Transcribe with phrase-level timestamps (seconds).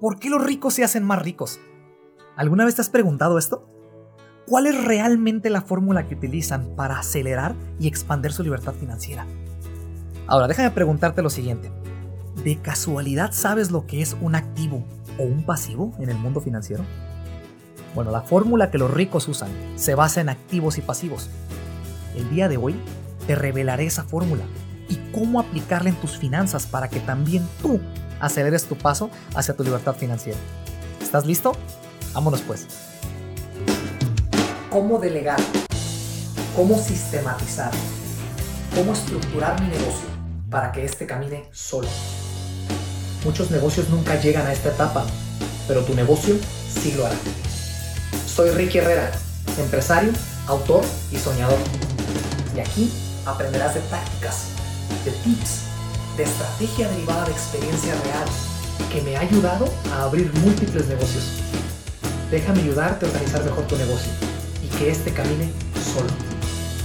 [0.00, 1.58] ¿Por qué los ricos se hacen más ricos?
[2.36, 3.68] ¿Alguna vez te has preguntado esto?
[4.46, 9.26] ¿Cuál es realmente la fórmula que utilizan para acelerar y expandir su libertad financiera?
[10.28, 11.72] Ahora, déjame preguntarte lo siguiente.
[12.44, 14.84] ¿De casualidad sabes lo que es un activo
[15.18, 16.84] o un pasivo en el mundo financiero?
[17.96, 21.28] Bueno, la fórmula que los ricos usan se basa en activos y pasivos.
[22.14, 22.76] El día de hoy
[23.26, 24.44] te revelaré esa fórmula
[24.88, 27.80] y cómo aplicarla en tus finanzas para que también tú
[28.20, 30.38] aceleres tu paso hacia tu libertad financiera.
[31.00, 31.52] ¿Estás listo?
[32.12, 32.66] Vámonos pues.
[34.70, 35.40] ¿Cómo delegar?
[36.54, 37.70] ¿Cómo sistematizar?
[38.74, 40.08] ¿Cómo estructurar mi negocio
[40.50, 41.88] para que éste camine solo?
[43.24, 45.06] Muchos negocios nunca llegan a esta etapa,
[45.66, 46.36] pero tu negocio
[46.68, 47.16] sí lo hará.
[48.26, 49.10] Soy Ricky Herrera,
[49.58, 50.12] empresario,
[50.46, 51.58] autor y soñador.
[52.54, 52.92] Y aquí
[53.26, 54.48] aprenderás de tácticas,
[55.04, 55.67] de tips,
[56.18, 58.28] de estrategia derivada de experiencia real
[58.92, 61.40] que me ha ayudado a abrir múltiples negocios.
[62.28, 64.10] Déjame ayudarte a organizar mejor tu negocio
[64.60, 66.08] y que éste camine solo,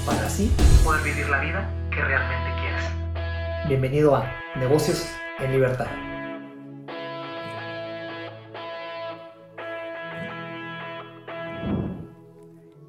[0.05, 0.51] para así
[0.83, 3.67] poder vivir la vida que realmente quieres.
[3.67, 5.03] Bienvenido a Negocios
[5.39, 5.87] en Libertad.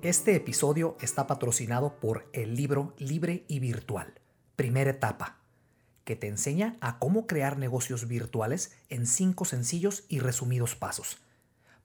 [0.02, 4.12] Este episodio está patrocinado por el libro Libre y Virtual,
[4.56, 5.38] primera etapa,
[6.04, 11.18] que te enseña a cómo crear negocios virtuales en cinco sencillos y resumidos pasos.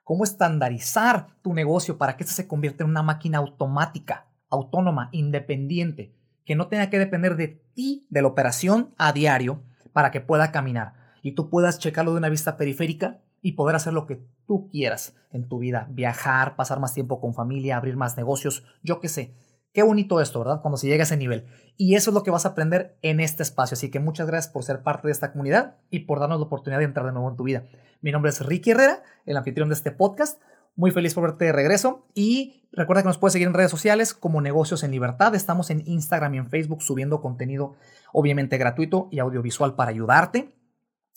[0.07, 6.15] cómo estandarizar tu negocio para que este se convierta en una máquina automática, autónoma, independiente,
[6.45, 10.53] que no tenga que depender de ti, de la operación a diario, para que pueda
[10.53, 14.69] caminar y tú puedas checarlo de una vista periférica y poder hacer lo que tú
[14.71, 19.09] quieras en tu vida, viajar, pasar más tiempo con familia, abrir más negocios, yo qué
[19.09, 19.35] sé,
[19.77, 20.63] Qué bonito esto, ¿verdad?
[20.63, 21.45] Cuando se llega a ese nivel.
[21.77, 23.75] Y eso es lo que vas a aprender en este espacio.
[23.75, 26.79] Así que muchas gracias por ser parte de esta comunidad y por darnos la oportunidad
[26.79, 27.63] de entrar de nuevo en tu vida.
[28.01, 30.41] Mi nombre es Ricky Herrera, el anfitrión de este podcast.
[30.77, 34.15] Muy feliz por verte de regreso y recuerda que nos puedes seguir en redes sociales
[34.15, 35.35] como Negocios en Libertad.
[35.35, 37.75] Estamos en Instagram y en Facebook subiendo contenido
[38.15, 40.55] obviamente gratuito y audiovisual para ayudarte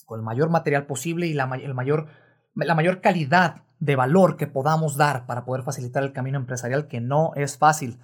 [0.05, 2.07] con el mayor material posible y la, el mayor,
[2.55, 6.99] la mayor calidad de valor que podamos dar para poder facilitar el camino empresarial que
[6.99, 7.99] no es fácil.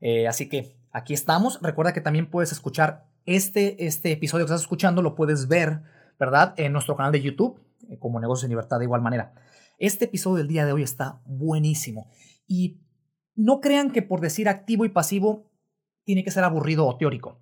[0.00, 1.60] Eh, así que aquí estamos.
[1.62, 5.82] Recuerda que también puedes escuchar este, este episodio que estás escuchando, lo puedes ver,
[6.18, 6.54] ¿verdad?
[6.56, 9.34] En nuestro canal de YouTube, eh, como Negocios en Libertad, de igual manera.
[9.78, 12.10] Este episodio del día de hoy está buenísimo.
[12.46, 12.80] Y
[13.34, 15.50] no crean que por decir activo y pasivo
[16.04, 17.40] tiene que ser aburrido o teórico.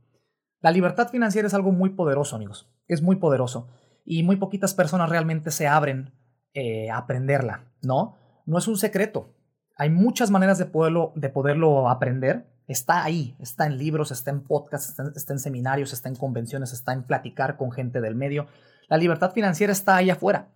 [0.60, 2.70] La libertad financiera es algo muy poderoso, amigos.
[2.86, 3.68] Es muy poderoso.
[4.04, 6.12] Y muy poquitas personas realmente se abren
[6.54, 8.16] eh, a aprenderla, ¿no?
[8.47, 9.34] No es un secreto.
[9.78, 12.44] Hay muchas maneras de poderlo, de poderlo aprender.
[12.66, 16.93] Está ahí, está en libros, está en podcasts, está en, seminarios, está en convenciones, está
[16.93, 18.49] en platicar con gente del medio.
[18.89, 20.49] La libertad financiera está ahí afuera,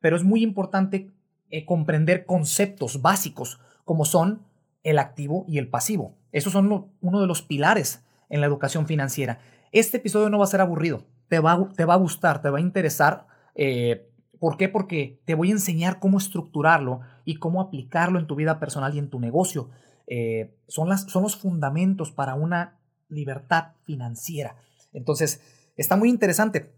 [0.00, 1.10] pero es muy importante
[1.50, 4.42] eh, comprender conceptos básicos como son
[4.84, 6.14] el activo y el pasivo.
[6.30, 9.38] Esos son uno de los pilares en la educación financiera.
[9.72, 12.58] Este episodio no va a ser aburrido, te va, te va a gustar, te va
[12.58, 13.26] a interesar.
[13.54, 14.06] Eh,
[14.38, 14.68] ¿Por qué?
[14.68, 18.98] Porque te voy a enseñar cómo estructurarlo y cómo aplicarlo en tu vida personal y
[18.98, 19.70] en tu negocio.
[20.06, 24.56] Eh, son, las, son los fundamentos para una libertad financiera.
[24.92, 25.40] Entonces,
[25.76, 26.72] está muy interesante.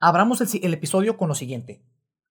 [0.00, 1.82] Abramos el, el, episodio con lo siguiente.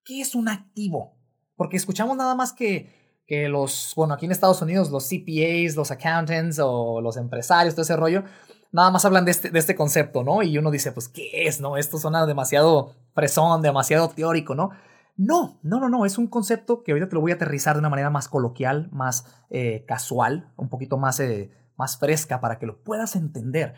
[0.03, 1.16] ¿Qué es un activo?
[1.56, 2.90] Porque escuchamos nada más que,
[3.25, 7.84] que los, bueno, aquí en Estados Unidos, los CPAs, los accountants o los empresarios, todo
[7.84, 8.24] ese rollo,
[8.72, 10.44] nada más hablan de este, de este concepto, ¿no?
[10.44, 11.78] Y uno dice, pues, ¿qué es, no?
[11.78, 14.72] Esto suena demasiado fresón, demasiado teórico, ¿no?
[15.16, 17.79] No, no, no, no, es un concepto que ahorita te lo voy a aterrizar de
[17.79, 22.66] una manera más coloquial, más eh, casual, un poquito más, eh, más fresca para que
[22.66, 23.75] lo puedas entender.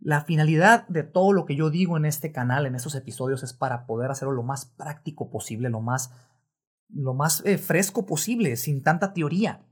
[0.00, 3.52] La finalidad de todo lo que yo digo en este canal, en estos episodios, es
[3.52, 6.12] para poder hacerlo lo más práctico posible, lo más,
[6.88, 9.64] lo más eh, fresco posible, sin tanta teoría,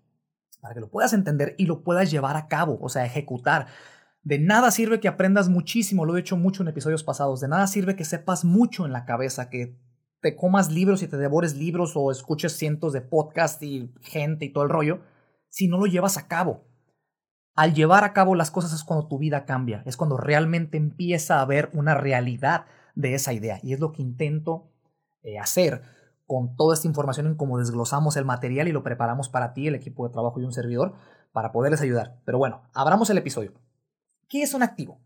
[0.60, 3.66] para que lo puedas entender y lo puedas llevar a cabo, o sea, ejecutar.
[4.22, 7.66] De nada sirve que aprendas muchísimo, lo he hecho mucho en episodios pasados, de nada
[7.66, 9.76] sirve que sepas mucho en la cabeza, que
[10.20, 14.52] te comas libros y te devores libros o escuches cientos de podcasts y gente y
[14.52, 15.00] todo el rollo,
[15.48, 16.64] si no lo llevas a cabo.
[17.54, 21.38] Al llevar a cabo las cosas es cuando tu vida cambia, es cuando realmente empieza
[21.38, 23.58] a haber una realidad de esa idea.
[23.62, 24.70] Y es lo que intento
[25.22, 25.82] eh, hacer
[26.26, 29.74] con toda esta información en cómo desglosamos el material y lo preparamos para ti, el
[29.74, 30.94] equipo de trabajo y un servidor,
[31.32, 32.20] para poderles ayudar.
[32.24, 33.52] Pero bueno, abramos el episodio.
[34.32, 34.98] ¿Qué es un activo?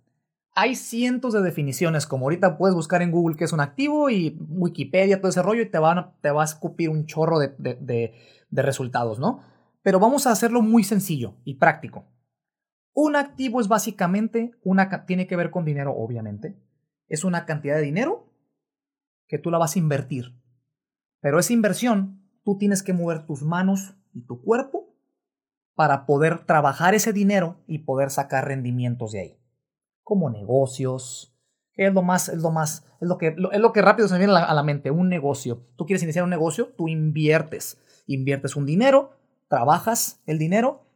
[0.59, 4.39] hay cientos de definiciones, como ahorita puedes buscar en Google qué es un activo y
[4.49, 5.79] Wikipedia, todo ese rollo, y te,
[6.23, 9.43] te va a escupir un chorro de, de resultados, ¿no?
[9.83, 12.07] Pero vamos a hacerlo muy sencillo y práctico.
[12.95, 16.57] Un activo es básicamente una tiene que ver con dinero, obviamente.
[17.07, 18.33] Es una cantidad de dinero
[19.29, 20.41] que tú la vas a invertir.
[21.21, 24.86] Pero esa inversión, tú tienes que mover tus manos y tu cuerpo
[25.77, 29.47] para poder trabajar ese dinero y poder sacar rendimientos de ahí
[30.07, 31.37] como negocios,
[31.75, 34.21] es lo más, es lo más, es lo que, es lo que rápido se me
[34.21, 35.67] viene a la, mente, un negocio.
[35.77, 39.19] Tú quieres iniciar un negocio, tú inviertes, inviertes un dinero,
[39.49, 40.87] trabajas el dinero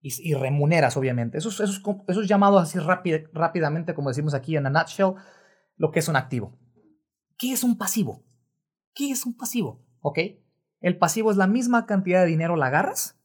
[0.00, 1.38] y, remuneras, obviamente.
[1.38, 1.64] Eso, eso,
[2.08, 5.14] eso es llamado así rápidamente, como decimos aquí en a nutshell,
[5.76, 6.58] lo que es un activo.
[7.38, 8.24] ¿Qué es un pasivo?
[8.96, 9.86] ¿Qué es un pasivo?
[10.00, 10.18] ¿Ok?
[10.80, 13.15] El pasivo es la misma cantidad de dinero, la agarras,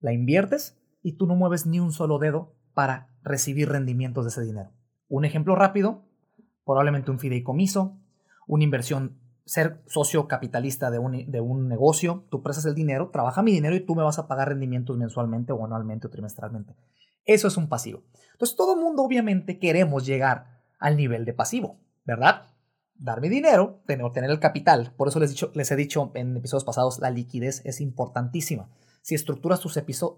[0.00, 4.42] la inviertes y tú no mueves ni un solo dedo para recibir rendimientos de ese
[4.42, 4.70] dinero.
[5.08, 6.04] Un ejemplo rápido,
[6.64, 7.98] probablemente un fideicomiso,
[8.46, 13.42] una inversión, ser socio capitalista de un, de un negocio, tú prestas el dinero, trabaja
[13.42, 16.76] mi dinero y tú me vas a pagar rendimientos mensualmente o anualmente o trimestralmente.
[17.24, 18.02] Eso es un pasivo.
[18.32, 22.46] Entonces todo el mundo obviamente queremos llegar al nivel de pasivo, ¿verdad?
[22.94, 24.92] Dar mi dinero, tener, tener el capital.
[24.96, 28.68] Por eso les, dicho, les he dicho en episodios pasados, la liquidez es importantísima
[29.02, 29.74] si estructuras tus,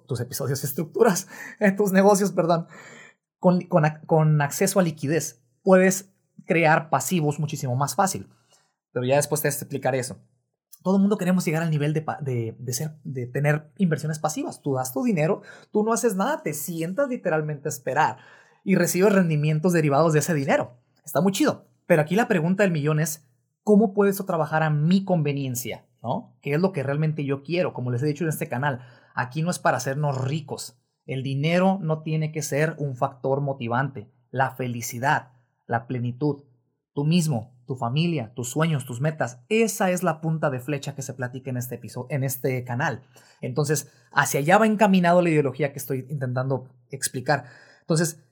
[0.06, 1.28] tus episodios, estructuras
[1.76, 2.66] tus negocios, perdón,
[3.38, 3.60] con,
[4.06, 6.12] con, acceso a liquidez, puedes
[6.46, 8.28] crear pasivos muchísimo más fácil.
[8.92, 10.18] Pero ya después te explicaré eso.
[10.82, 14.62] Todo el mundo queremos llegar al nivel de, de, de, ser, de tener inversiones pasivas.
[14.62, 18.18] Tú das tu dinero, tú no haces nada, te sientas literalmente esperar
[18.64, 20.78] y recibes rendimientos derivados de ese dinero.
[21.04, 21.66] Está muy chido.
[21.86, 23.26] Pero aquí la pregunta del millón es,
[23.64, 25.84] ¿cómo puedes trabajar a mi conveniencia?
[26.02, 26.36] ¿No?
[26.42, 27.72] ¿Qué es lo que realmente yo quiero?
[27.72, 28.80] Como les he dicho en este canal,
[29.14, 30.78] aquí no es para hacernos ricos.
[31.06, 34.08] El dinero no tiene que ser un factor motivante.
[34.30, 35.32] La felicidad,
[35.66, 36.44] la plenitud,
[36.92, 41.02] tú mismo, tu familia, tus sueños, tus metas, esa es la punta de flecha que
[41.02, 43.02] se platica en este episodio, en este canal.
[43.40, 47.44] Entonces, hacia allá va encaminado la ideología que estoy intentando explicar.
[47.80, 48.22] Entonces,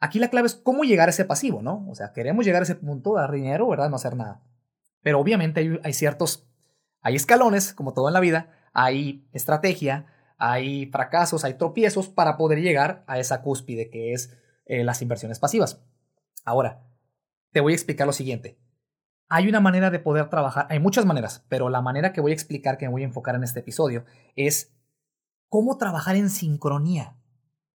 [0.00, 1.86] aquí la clave es cómo llegar a ese pasivo, ¿no?
[1.88, 3.90] O sea, queremos llegar a ese punto, dar dinero, ¿verdad?
[3.90, 4.42] No hacer nada.
[5.02, 6.48] Pero obviamente hay ciertos
[7.04, 10.06] hay escalones, como todo en la vida, hay estrategia,
[10.38, 15.38] hay fracasos, hay tropiezos para poder llegar a esa cúspide que es eh, las inversiones
[15.38, 15.84] pasivas.
[16.46, 16.82] Ahora,
[17.52, 18.58] te voy a explicar lo siguiente.
[19.28, 22.34] Hay una manera de poder trabajar, hay muchas maneras, pero la manera que voy a
[22.34, 24.74] explicar, que me voy a enfocar en este episodio, es
[25.50, 27.18] cómo trabajar en sincronía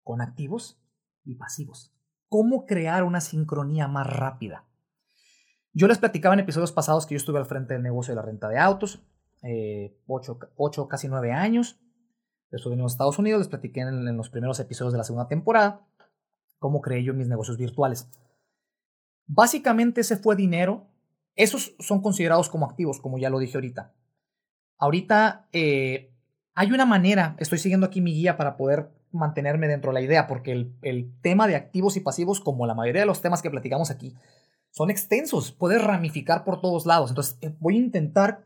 [0.02, 0.80] con activos
[1.22, 1.92] y pasivos.
[2.30, 4.64] Cómo crear una sincronía más rápida.
[5.74, 8.22] Yo les platicaba en episodios pasados que yo estuve al frente del negocio de la
[8.22, 9.02] renta de autos,
[9.42, 11.78] eh, ocho, casi nueve años.
[12.50, 15.88] Estuve en los Estados Unidos, les platiqué en, los primeros episodios de la segunda temporada
[16.58, 18.08] cómo creé yo mis negocios virtuales.
[19.26, 20.86] Básicamente ese fue dinero.
[21.34, 23.94] Esos son considerados como activos, como ya lo dije ahorita.
[24.78, 26.12] Ahorita eh,
[26.54, 30.26] hay una manera, estoy siguiendo aquí mi guía para poder mantenerme dentro de la idea,
[30.26, 33.50] porque el, el, tema de activos y pasivos, como la mayoría de los temas que
[33.50, 34.14] platicamos aquí,
[34.70, 37.10] son extensos, puedes ramificar por todos lados.
[37.10, 38.44] Entonces eh, voy a intentar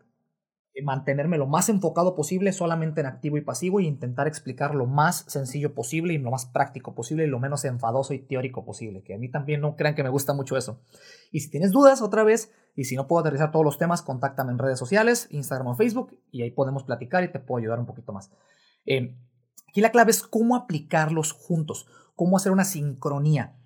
[0.80, 5.24] mantenerme lo más enfocado posible solamente en activo y pasivo y intentar explicar lo más
[5.28, 9.14] sencillo posible y lo más práctico posible y lo menos enfadoso y teórico posible, que
[9.14, 10.80] a mí también no crean que me gusta mucho eso.
[11.30, 14.52] Y si tienes dudas otra vez y si no puedo aterrizar todos los temas, contáctame
[14.52, 17.86] en redes sociales, Instagram o Facebook y ahí podemos platicar y te puedo ayudar un
[17.86, 18.30] poquito más.
[18.86, 19.14] Eh,
[19.68, 21.86] aquí la clave es cómo aplicarlos juntos,
[22.16, 23.58] cómo hacer una sincronía.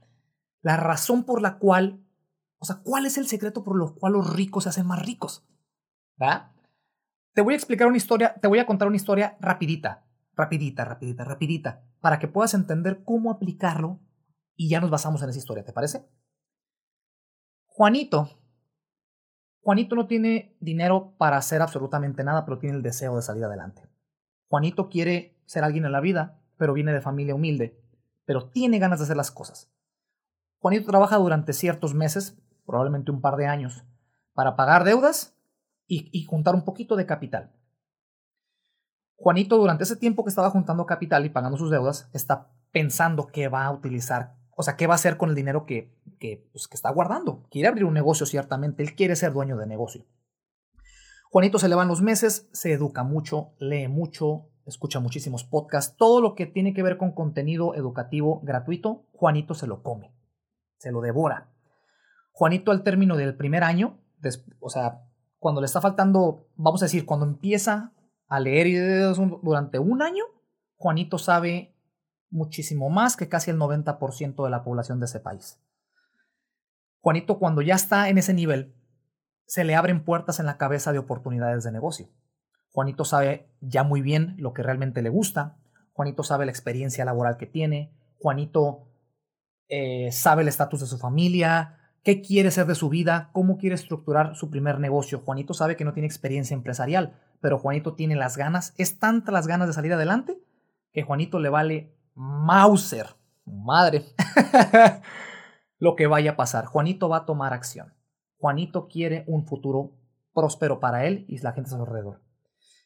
[0.60, 2.04] La razón por la cual,
[2.58, 5.46] o sea, ¿cuál es el secreto por lo cual los ricos se hacen más ricos?
[6.16, 6.50] ¿Verdad?
[7.36, 11.22] Te voy a explicar una historia, te voy a contar una historia rapidita, rapidita, rapidita,
[11.22, 14.00] rapidita, para que puedas entender cómo aplicarlo
[14.56, 16.08] y ya nos basamos en esa historia, ¿te parece?
[17.66, 18.30] Juanito.
[19.60, 23.82] Juanito no tiene dinero para hacer absolutamente nada, pero tiene el deseo de salir adelante.
[24.48, 27.78] Juanito quiere ser alguien en la vida, pero viene de familia humilde,
[28.24, 29.70] pero tiene ganas de hacer las cosas.
[30.58, 33.84] Juanito trabaja durante ciertos meses, probablemente un par de años,
[34.32, 35.35] para pagar deudas
[35.86, 37.52] y, juntar un poquito de capital.
[39.16, 43.48] Juanito, durante ese tiempo que estaba juntando capital y pagando sus deudas, está pensando qué
[43.48, 46.68] va a utilizar, o sea, qué va a hacer con el dinero que, que, pues,
[46.68, 47.46] que está guardando.
[47.50, 50.04] Quiere abrir un negocio, ciertamente, él quiere ser dueño de negocio.
[51.30, 56.20] Juanito se le van los meses, se educa mucho, lee mucho, escucha muchísimos podcasts, todo
[56.20, 60.12] lo que tiene que ver con contenido educativo gratuito, Juanito se lo come,
[60.78, 61.50] se lo devora.
[62.32, 63.98] Juanito al término del primer año,
[64.60, 65.05] o sea,
[65.38, 67.92] cuando le está faltando, vamos a decir, cuando empieza
[68.28, 70.24] a leer durante un año,
[70.76, 71.74] Juanito sabe
[72.30, 75.60] muchísimo más que casi el 90% de la población de ese país.
[77.00, 78.74] Juanito cuando ya está en ese nivel,
[79.46, 82.08] se le abren puertas en la cabeza de oportunidades de negocio.
[82.72, 85.56] Juanito sabe ya muy bien lo que realmente le gusta,
[85.92, 88.88] Juanito sabe la experiencia laboral que tiene, Juanito
[89.68, 93.74] eh, sabe el estatus de su familia, qué quiere ser de su vida, cómo quiere
[93.74, 95.22] estructurar su primer negocio.
[95.24, 99.48] Juanito sabe que no tiene experiencia empresarial, pero Juanito tiene las ganas, es tanta las
[99.48, 100.40] ganas de salir adelante
[100.92, 103.08] que Juanito le vale Mauser,
[103.44, 104.04] madre,
[105.78, 106.66] lo que vaya a pasar.
[106.66, 107.92] Juanito va a tomar acción.
[108.38, 109.96] Juanito quiere un futuro
[110.32, 112.22] próspero para él y la gente a su alrededor.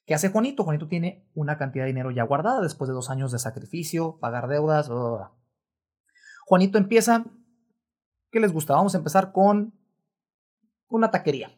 [0.07, 0.65] ¿Qué hace Juanito?
[0.65, 4.49] Juanito tiene una cantidad de dinero ya guardada después de dos años de sacrificio, pagar
[4.49, 4.91] deudas.
[6.47, 7.27] Juanito empieza.
[8.31, 8.75] ¿Qué les gusta?
[8.75, 9.75] Vamos a empezar con
[10.89, 11.51] una taquería.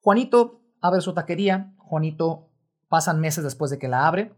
[0.00, 1.74] Juanito abre su taquería.
[1.78, 2.50] Juanito
[2.88, 4.34] pasan meses después de que la abre.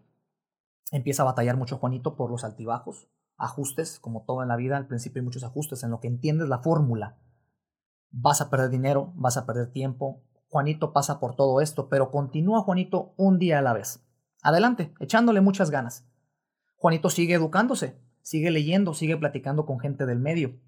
[0.92, 4.76] Empieza a batallar mucho Juanito por los altibajos, ajustes, como todo en la vida.
[4.76, 7.18] Al principio hay muchos ajustes en lo que entiendes la fórmula.
[8.10, 12.62] Vas a perder dinero, vas a perder tiempo, Juanito pasa por todo esto, pero continúa
[12.62, 14.04] Juanito un día a la vez.
[14.42, 16.08] Adelante, echándole muchas ganas.
[16.74, 20.58] Juanito sigue educándose, sigue leyendo, sigue platicando con gente del medio,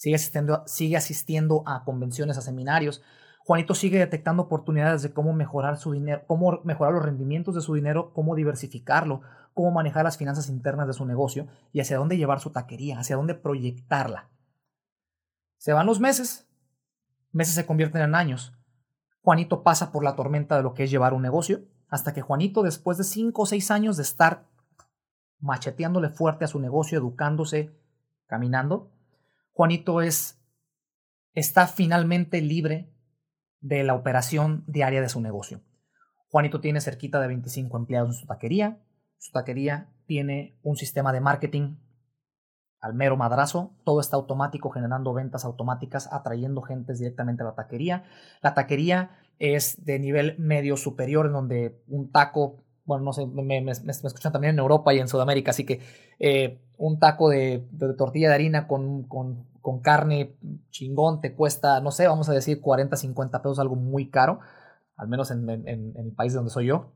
[0.00, 3.02] sigue asistiendo, a convenciones, a seminarios.
[3.40, 7.74] Juanito sigue detectando oportunidades de cómo mejorar su dinero, cómo mejorar los rendimientos de su
[7.74, 9.22] dinero, cómo diversificarlo,
[9.54, 13.16] cómo manejar las finanzas internas de su negocio y hacia dónde llevar su taquería, hacia
[13.16, 14.28] dónde proyectarla.
[15.58, 16.46] Se van los meses,
[17.32, 18.54] meses se convierten en años
[19.22, 22.62] Juanito pasa por la tormenta de lo que es llevar un negocio, hasta que Juanito,
[22.62, 24.46] después de cinco o seis años de estar
[25.40, 27.74] macheteándole fuerte a su negocio, educándose,
[28.26, 28.90] caminando,
[29.52, 30.40] Juanito es,
[31.34, 32.92] está finalmente libre
[33.60, 35.60] de la operación diaria de su negocio.
[36.28, 38.82] Juanito tiene cerquita de 25 empleados en su taquería.
[39.18, 41.76] Su taquería tiene un sistema de marketing
[42.80, 48.04] al mero madrazo, todo está automático, generando ventas automáticas, atrayendo gentes directamente a la taquería.
[48.42, 53.70] La taquería es de nivel medio superior, en donde un taco, bueno, no sé, me,
[53.70, 55.80] escuchan también en Europa y en Sudamérica, así que
[56.18, 60.36] eh, un taco de, tortilla de harina con, con, con, carne
[60.70, 64.40] chingón te cuesta, no sé, vamos a decir 40, 50 pesos, algo muy caro,
[64.96, 66.92] al menos en, en el país donde soy yo.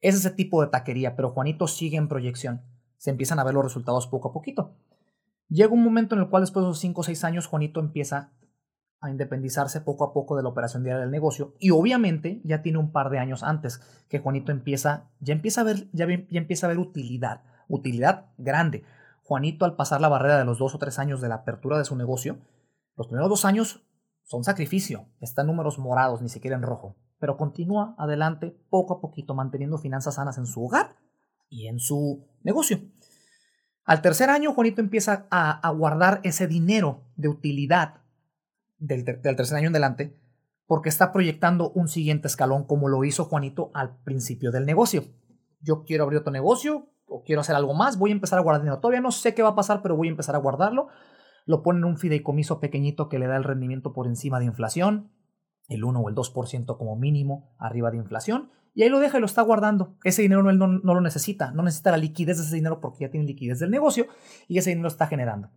[0.00, 2.62] Es ese tipo de taquería, pero Juanito sigue en proyección
[3.02, 4.76] se empiezan a ver los resultados poco a poquito.
[5.48, 8.30] Llega un momento en el cual después de esos 5 o 6 años Juanito empieza
[9.02, 12.78] a independizarse poco a poco de la operación diaria del negocio y obviamente ya tiene
[12.78, 16.68] un par de años antes que Juanito empieza ya empieza a ver ya, empieza a
[16.68, 18.84] ver utilidad, utilidad grande.
[19.24, 21.84] Juanito al pasar la barrera de los dos o tres años de la apertura de
[21.84, 22.38] su negocio,
[22.96, 23.84] los primeros dos años
[24.22, 29.34] son sacrificio, están números morados, ni siquiera en rojo, pero continúa adelante poco a poquito
[29.34, 30.96] manteniendo finanzas sanas en su hogar
[31.48, 32.80] y en su negocio.
[33.84, 38.01] Al tercer año, Juanito empieza a, guardar ese dinero de utilidad
[38.82, 40.18] del, tercer año en adelante
[40.66, 45.04] porque está proyectando un siguiente escalón como lo hizo Juanito al principio del negocio.
[45.60, 48.62] Yo quiero abrir otro negocio o quiero hacer algo más, voy a empezar a guardar
[48.62, 48.80] dinero.
[48.80, 50.88] Todavía no sé qué va a pasar, pero voy a empezar a guardarlo.
[51.44, 55.12] Lo pone en un fideicomiso pequeñito que le da el rendimiento por encima de inflación,
[55.68, 59.20] el 1 o el 2% como mínimo arriba de inflación y ahí lo deja y
[59.20, 59.96] lo está guardando.
[60.02, 63.10] Ese dinero no, no, lo necesita, no necesita la liquidez de ese dinero porque ya
[63.10, 64.06] tiene liquidez del negocio
[64.48, 65.50] y ese dinero lo está generando.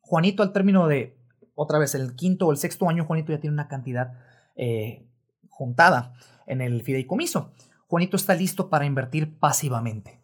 [0.00, 1.18] Juanito al término de,
[1.56, 4.12] otra vez, el quinto o el sexto año, Juanito ya tiene una cantidad
[4.54, 5.08] eh,
[5.48, 6.12] juntada
[6.46, 7.52] en el fideicomiso.
[7.88, 10.20] Juanito está listo para invertir pasivamente.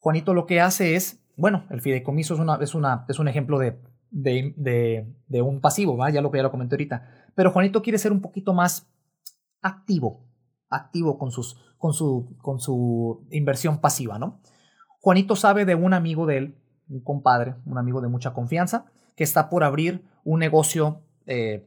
[0.00, 2.58] Juanito lo que hace es, bueno, el fideicomiso es, una,
[3.08, 3.78] es, un ejemplo de,
[4.10, 8.10] de, de, un pasivo, ya lo que ya lo comenté ahorita, pero Juanito quiere ser
[8.12, 8.90] un poquito más
[9.62, 10.26] activo,
[10.68, 14.40] activo con, sus, con, su, con su inversión pasiva, ¿no?
[15.00, 19.24] Juanito sabe de un amigo de él, un compadre, un amigo de mucha confianza, que
[19.24, 21.66] está por abrir un negocio eh,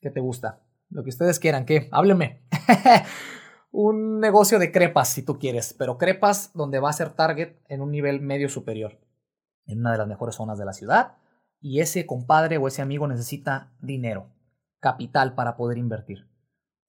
[0.00, 0.60] que te gusta.
[0.88, 1.88] Lo que ustedes quieran, ¿qué?
[1.92, 2.42] Hábleme.
[3.70, 7.82] un negocio de crepas, si tú quieres, pero crepas donde va a ser target en
[7.82, 8.98] un nivel medio superior,
[9.66, 11.18] en una de las mejores zonas de la ciudad.
[11.60, 14.28] Y ese compadre o ese amigo necesita dinero,
[14.80, 16.26] capital para poder invertir.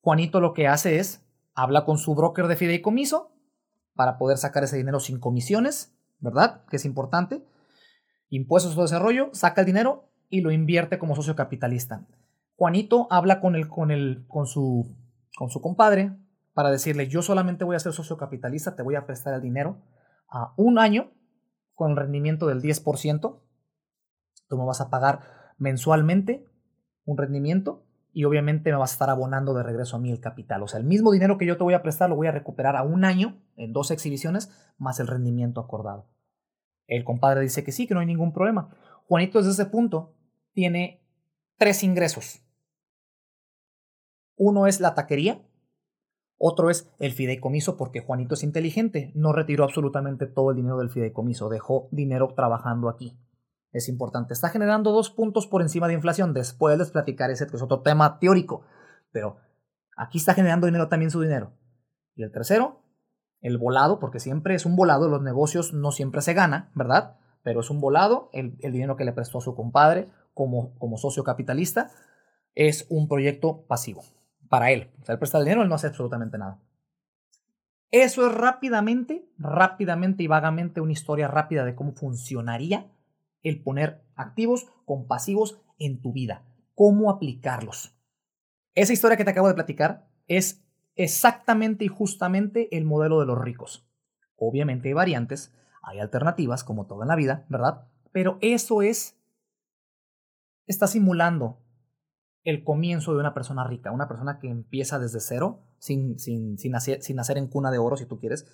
[0.01, 3.31] Juanito lo que hace es habla con su broker de fideicomiso
[3.93, 6.65] para poder sacar ese dinero sin comisiones, ¿verdad?
[6.69, 7.43] Que es importante.
[8.32, 12.08] Impuestos de desarrollo, saca el dinero y lo invierte como socio capitalista.
[12.56, 14.96] Juanito habla con, el, con, el, con, su,
[15.36, 16.18] con su compadre
[16.54, 19.82] para decirle, yo solamente voy a ser socio capitalista, te voy a prestar el dinero
[20.30, 21.12] a un año
[21.74, 23.42] con el rendimiento del 10%.
[24.48, 25.20] Tú me vas a pagar
[25.58, 26.46] mensualmente
[27.04, 27.84] un rendimiento
[28.14, 30.64] y obviamente me vas a estar abonando de regreso a mí el capital.
[30.64, 32.78] O sea, el mismo dinero que yo te voy a prestar lo voy a recuperar
[32.78, 36.08] a un año en dos exhibiciones más el rendimiento acordado.
[36.91, 38.75] El compadre dice que sí, que no hay ningún problema.
[39.07, 40.13] Juanito desde ese punto
[40.51, 41.01] tiene
[41.57, 42.43] tres ingresos.
[44.36, 45.41] Uno es la taquería,
[46.38, 50.89] otro es el fideicomiso porque Juanito es inteligente, no retiró absolutamente todo el dinero del
[50.89, 53.17] fideicomiso, dejó dinero trabajando aquí.
[53.71, 57.55] Es importante, está generando dos puntos por encima de inflación, después les platicaré ese que
[57.55, 58.65] es otro tema teórico,
[59.13, 59.38] pero
[59.95, 61.53] aquí está generando dinero también su dinero.
[62.15, 62.83] Y el tercero,
[63.41, 67.17] el volado, porque siempre es un volado, los negocios no siempre se gana, ¿verdad?
[67.43, 71.91] Pero es un volado, el, dinero que le prestó a su compadre como, socio capitalista,
[72.53, 74.03] es un proyecto pasivo
[74.48, 74.91] para él.
[75.01, 76.60] O sea, él presta el dinero, él no hace absolutamente nada.
[77.89, 82.91] Eso es rápidamente, rápidamente y vagamente una historia rápida de cómo funcionaría
[83.43, 86.45] el poner activos con pasivos en tu vida.
[86.75, 87.98] Cómo aplicarlos.
[88.75, 90.63] Esa historia que te acabo de platicar es
[91.03, 93.88] exactamente y justamente el modelo de los ricos.
[94.38, 97.88] Obviamente hay variantes, hay alternativas, como todo en la vida, ¿verdad?
[98.12, 99.20] Pero eso es,
[100.67, 101.60] está simulando
[102.43, 106.72] el comienzo de una persona rica, una persona que empieza desde cero, sin, sin, sin,
[106.72, 108.48] nacer en cuna de oro, si tú quieres,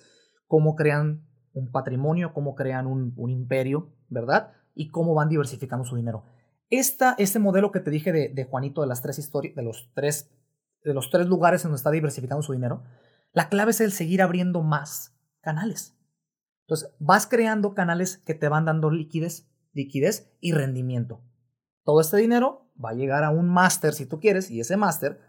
[0.46, 4.52] cómo crean un patrimonio, cómo crean un, imperio, ¿verdad?
[4.74, 6.24] Y cómo van diversificando su dinero.
[6.70, 10.30] Esta, este modelo que te dije de Juanito, de las tres historias, de los tres,
[10.84, 12.84] de los tres lugares en donde está diversificando su dinero,
[13.32, 15.96] la clave es el seguir abriendo más canales.
[16.62, 21.22] Entonces, vas creando canales que te van dando liquidez, liquidez y rendimiento.
[21.84, 25.20] Todo este dinero va a llegar a un máster si tú quieres y ese máster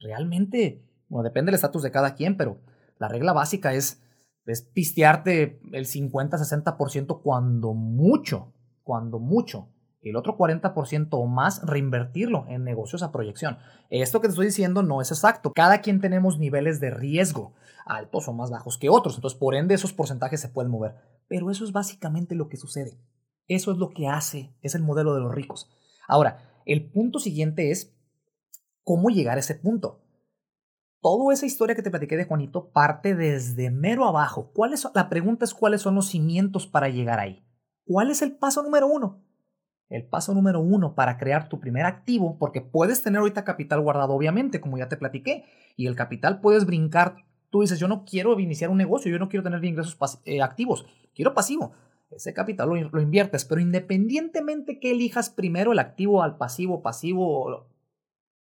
[0.00, 2.60] realmente, bueno, depende del estatus de cada quien, pero
[2.98, 4.02] la regla básica es,
[4.46, 9.68] es pistearte el 50-60% cuando mucho, cuando mucho.
[10.00, 13.58] El otro 40% o más reinvertirlo en negocios a proyección.
[13.90, 15.52] Esto que te estoy diciendo no es exacto.
[15.52, 19.16] Cada quien tenemos niveles de riesgo, altos o más bajos que otros.
[19.16, 20.94] Entonces, por ende, esos porcentajes se pueden mover.
[21.26, 23.00] Pero eso es básicamente lo que sucede.
[23.48, 25.68] Eso es lo que hace, es el modelo de los ricos.
[26.06, 27.96] Ahora, el punto siguiente es
[28.84, 30.04] cómo llegar a ese punto.
[31.00, 34.52] Toda esa historia que te platiqué de Juanito parte desde mero abajo.
[34.52, 37.44] ¿Cuál la pregunta es cuáles son los cimientos para llegar ahí.
[37.84, 39.24] ¿Cuál es el paso número uno?
[39.88, 44.14] El paso número uno para crear tu primer activo, porque puedes tener ahorita capital guardado,
[44.14, 45.44] obviamente, como ya te platiqué,
[45.76, 47.16] y el capital puedes brincar.
[47.50, 50.86] Tú dices, yo no quiero iniciar un negocio, yo no quiero tener ingresos eh, activos,
[51.14, 51.72] quiero pasivo
[52.10, 57.68] ese capital lo, inviertes, pero independientemente que elijas primero el activo al pasivo, pasivo,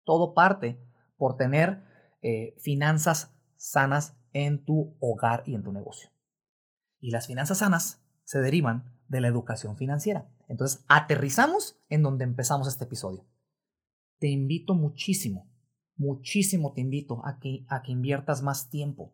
[0.03, 0.79] todo parte
[1.17, 1.83] por tener
[2.21, 6.11] eh, finanzas sanas en tu hogar y en tu negocio.
[6.99, 10.29] Y las finanzas sanas se derivan de la educación financiera.
[10.47, 13.25] Entonces, aterrizamos en donde empezamos este episodio.
[14.19, 15.51] Te invito muchísimo,
[15.97, 19.13] muchísimo te invito a que, a que inviertas más tiempo,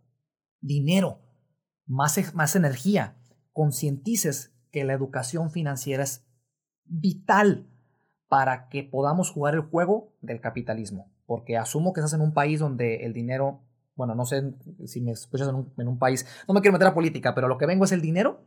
[0.62, 1.22] dinero,
[1.86, 3.18] más, más energía
[3.52, 6.26] concientices que la educación financiera es
[6.84, 7.68] vital
[8.28, 11.12] para que podamos jugar el juego del capitalismo.
[11.26, 13.62] Porque asumo que estás en un país donde el dinero,
[13.96, 14.56] bueno, no sé
[14.86, 17.66] si me escuchas en un, país, no me quiero meter a política, pero lo que
[17.66, 18.42] vengo es el dinero.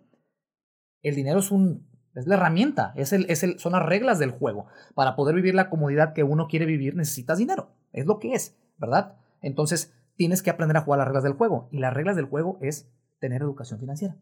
[1.02, 4.32] El dinero es un, es la herramienta, es el, es el, son las reglas del
[4.32, 4.66] juego.
[4.94, 7.70] Para poder vivir la comodidad que uno quiere vivir necesitas dinero.
[7.92, 9.16] Es lo que es, ¿verdad?
[9.40, 11.68] Entonces tienes que aprender a jugar las reglas del juego.
[11.70, 14.16] Y las reglas del juego es tener educación financiera.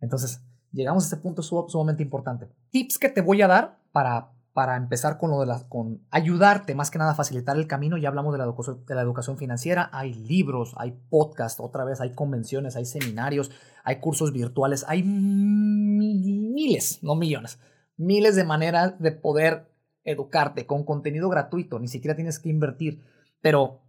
[0.00, 0.42] Entonces,
[0.72, 2.48] llegamos a este punto sumamente importante.
[2.70, 6.74] Tips que te voy a dar para, para empezar con lo de la, con ayudarte
[6.74, 7.96] más que nada facilitar el camino.
[7.96, 9.88] Ya hablamos de la, de la educación financiera.
[9.92, 13.50] Hay libros, hay podcasts, otra vez hay convenciones, hay seminarios,
[13.84, 17.58] hay cursos virtuales, hay miles, no millones,
[17.96, 19.70] miles de maneras de poder
[20.04, 21.78] educarte con contenido gratuito.
[21.78, 23.02] Ni siquiera tienes que invertir,
[23.40, 23.80] pero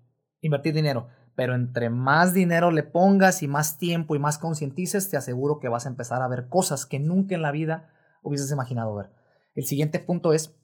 [0.42, 5.18] invertir dinero pero entre más dinero le pongas y más tiempo y más concientices, te
[5.18, 7.90] aseguro que vas a empezar a ver cosas que nunca en la vida
[8.22, 9.10] hubieses imaginado ver.
[9.56, 10.56] El siguiente punto es,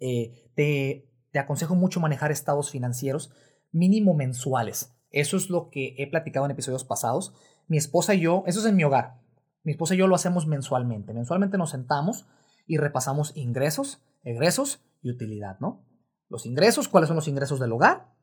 [0.00, 3.30] eh, te, te aconsejo mucho manejar estados financieros
[3.72, 4.94] mínimo mensuales.
[5.10, 7.34] Eso es lo que he platicado en episodios pasados.
[7.66, 9.20] Mi esposa y yo, eso es en mi hogar.
[9.62, 11.12] Mi esposa y yo lo hacemos mensualmente.
[11.12, 12.26] Mensualmente nos sentamos
[12.66, 15.84] y repasamos ingresos, egresos y utilidad, ¿no?
[16.28, 18.14] Los ingresos, cuáles son los ingresos del hogar,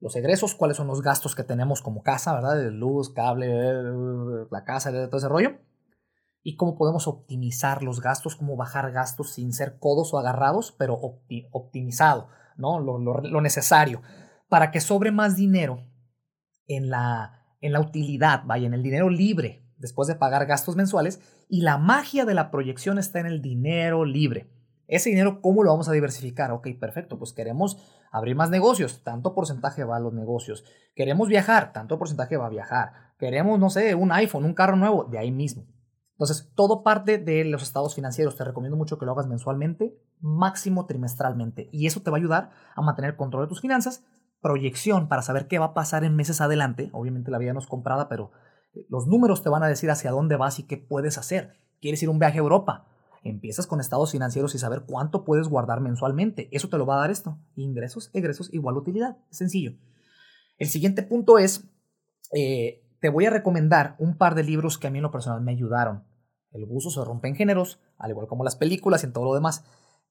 [0.00, 2.56] los egresos, cuáles son los gastos que tenemos como casa, ¿verdad?
[2.56, 3.48] De luz, cable,
[4.50, 5.58] la casa, todo ese rollo.
[6.42, 10.98] Y cómo podemos optimizar los gastos, cómo bajar gastos sin ser codos o agarrados, pero
[11.52, 12.80] optimizado, ¿no?
[12.80, 14.02] Lo, necesario.
[14.48, 15.86] Para que sobre más dinero
[16.66, 21.20] en la, en la utilidad, vaya, en el dinero libre, después de pagar gastos mensuales.
[21.48, 24.48] Y la magia de la proyección está en el dinero libre.
[24.86, 26.50] Ese dinero, ¿cómo lo vamos a diversificar?
[26.50, 27.78] Ok, perfecto, pues queremos
[28.10, 30.64] abrir más negocios, tanto porcentaje va a los negocios.
[30.96, 32.92] Queremos viajar, tanto porcentaje va a viajar.
[33.16, 35.64] Queremos, no sé, un iPhone, un carro nuevo, de ahí mismo.
[36.20, 38.36] Entonces, todo parte de los estados financieros.
[38.36, 41.70] Te recomiendo mucho que lo hagas mensualmente, máximo trimestralmente.
[41.72, 44.04] Y eso te va a ayudar a mantener control de tus finanzas,
[44.42, 46.90] proyección para saber qué va a pasar en meses adelante.
[46.92, 48.32] Obviamente la vida no es comprada, pero
[48.74, 51.54] eh, los números te van a decir hacia dónde vas y qué puedes hacer.
[51.80, 52.86] ¿Quieres ir un viaje a Europa?
[53.24, 56.50] Empiezas con estados financieros y saber cuánto puedes guardar mensualmente.
[56.52, 57.38] Eso te lo va a dar esto.
[57.56, 59.16] Ingresos, egresos, igual utilidad.
[59.30, 59.72] Sencillo.
[60.58, 61.66] El siguiente punto es,
[62.34, 65.40] eh, te voy a recomendar un par de libros que a mí en lo personal
[65.40, 66.09] me ayudaron.
[66.50, 69.34] El gusto se rompe en géneros, al igual como las películas y en todo lo
[69.34, 69.64] demás.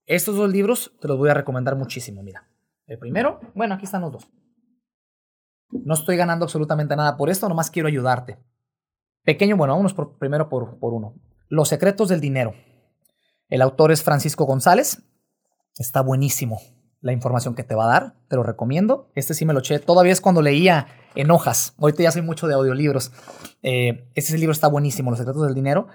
[0.05, 2.47] Estos dos libros te los voy a recomendar muchísimo, mira.
[2.87, 4.29] El primero, bueno, aquí están los dos.
[5.69, 8.39] No estoy ganando absolutamente nada por esto, nomás quiero ayudarte.
[9.23, 11.15] Pequeño, bueno, vámonos por, primero por, por uno.
[11.47, 12.53] Los secretos del dinero.
[13.49, 15.03] El autor es Francisco González.
[15.77, 16.59] Está buenísimo
[17.01, 19.09] la información que te va a dar, te lo recomiendo.
[19.15, 21.73] Este sí me lo eché, todavía es cuando leía en hojas.
[21.77, 23.11] Ahorita ya soy mucho de audiolibros.
[23.63, 25.87] Eh, este libro está buenísimo, Los secretos del dinero.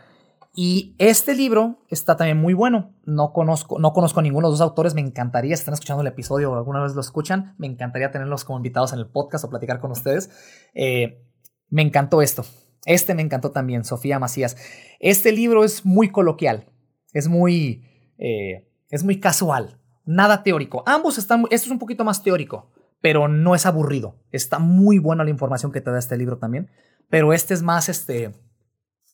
[0.57, 2.95] Y este libro está también muy bueno.
[3.05, 4.95] No conozco, no conozco a ninguno de los dos autores.
[4.95, 8.45] Me encantaría, si están escuchando el episodio o alguna vez lo escuchan, me encantaría tenerlos
[8.45, 10.31] como invitados en el podcast o platicar con ustedes.
[10.75, 11.27] Eh,
[11.71, 12.45] me encantó esto.
[12.87, 14.57] Este me encantó también, Sofía Macías.
[15.01, 16.67] Este libro es muy coloquial,
[17.13, 17.85] es muy,
[18.19, 20.83] eh, es muy casual, nada teórico.
[20.87, 24.21] Ambos están, esto es un poquito más teórico, pero no es aburrido.
[24.31, 26.71] Está muy buena la información que te da este libro también,
[27.09, 28.33] pero este es más, este,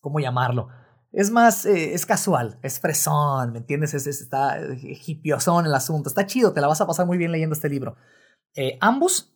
[0.00, 0.68] ¿cómo llamarlo?
[1.12, 3.94] Es más, eh, es casual, es fresón, ¿me entiendes?
[3.94, 4.58] Es, está
[5.06, 6.08] hipiosón el asunto.
[6.08, 7.96] Está chido, te la vas a pasar muy bien leyendo este libro.
[8.54, 9.32] Eh, ambos,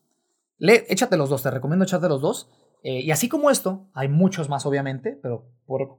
[0.59, 2.49] le, échate los dos, te recomiendo echarte los dos.
[2.85, 5.49] Eh, y así como esto, hay muchos más, obviamente, pero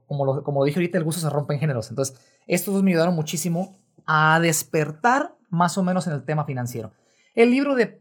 [0.06, 1.90] como, lo, como lo dije ahorita, el gusto se rompe en géneros.
[1.90, 6.92] Entonces, estos dos me ayudaron muchísimo a despertar más o menos en el tema financiero.
[7.34, 8.00] El libro de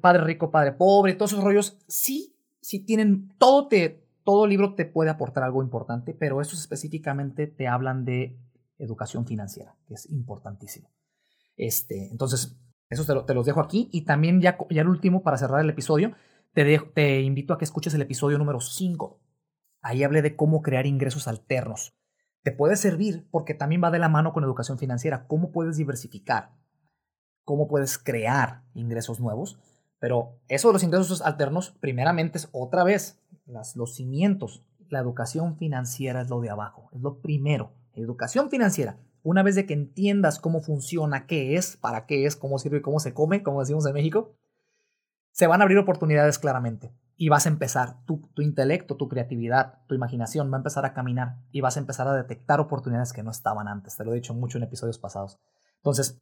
[0.00, 4.84] Padre Rico, Padre Pobre, todos esos rollos, sí, sí tienen, todo te, todo libro te
[4.84, 8.38] puede aportar algo importante, pero estos específicamente te hablan de
[8.78, 10.90] educación financiera, que es importantísimo.
[11.56, 13.88] Este, entonces, eso te, los dejo aquí.
[13.92, 16.12] Y también ya, ya el último, para cerrar el episodio,
[16.52, 19.20] te, te invito a que escuches el episodio número 5.
[19.82, 21.94] Ahí hablé de cómo crear ingresos alternos.
[22.42, 25.26] Te puede servir porque también va de la mano con educación financiera.
[25.26, 26.52] ¿Cómo puedes diversificar?
[27.44, 29.58] ¿Cómo puedes crear ingresos nuevos?
[30.00, 33.20] Pero eso de los ingresos alternos, primeramente es otra vez
[33.76, 34.64] los cimientos.
[34.88, 37.72] La educación financiera es lo de abajo, es lo primero.
[37.94, 38.98] Educación financiera.
[39.22, 42.98] Una vez de que entiendas cómo funciona, qué es, para qué es, cómo sirve cómo
[42.98, 44.34] se come, como decimos en México,
[45.32, 46.92] se van a abrir oportunidades claramente.
[47.16, 50.94] Y vas a empezar, tu, tu intelecto, tu creatividad, tu imaginación va a empezar a
[50.94, 53.96] caminar y vas a empezar a detectar oportunidades que no estaban antes.
[53.96, 55.38] Te lo he dicho mucho en episodios pasados.
[55.76, 56.18] Entonces,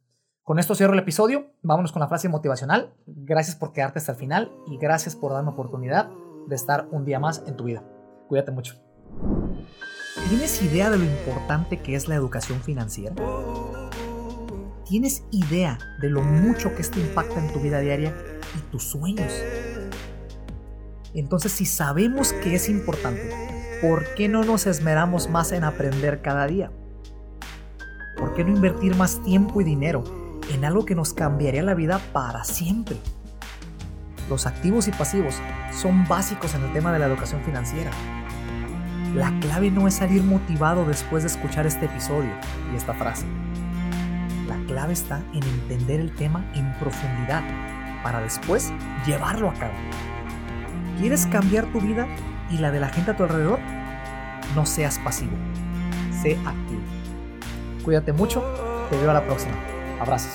[0.49, 1.53] con esto cierro el episodio.
[1.61, 2.91] Vámonos con la frase motivacional.
[3.05, 6.09] Gracias por quedarte hasta el final y gracias por darme oportunidad
[6.47, 7.83] de estar un día más en tu vida.
[8.27, 8.73] Cuídate mucho.
[10.27, 13.13] ¿Tienes idea de lo importante que es la educación financiera?
[14.85, 18.15] ¿Tienes idea de lo mucho que esto impacta en tu vida diaria
[18.57, 19.31] y tus sueños?
[21.13, 26.47] Entonces, si sabemos que es importante, ¿por qué no nos esmeramos más en aprender cada
[26.47, 26.71] día?
[28.17, 30.18] ¿Por qué no invertir más tiempo y dinero
[30.49, 32.97] en algo que nos cambiaría la vida para siempre?
[34.29, 35.35] Los activos y pasivos
[35.71, 37.91] son básicos en el tema de la educación financiera.
[39.15, 42.31] La clave no es salir motivado después de escuchar este episodio
[42.71, 43.25] y esta frase.
[44.47, 47.43] La clave está en entender el tema en profundidad
[48.03, 48.71] para después
[49.05, 49.73] llevarlo a cabo.
[50.99, 52.07] ¿Quieres cambiar tu vida
[52.51, 53.59] y la de la gente a tu alrededor?
[54.55, 55.35] No seas pasivo,
[56.21, 56.81] sé activo.
[57.83, 58.43] Cuídate mucho,
[58.89, 59.55] te veo a la próxima.
[59.99, 60.31] Abrazos.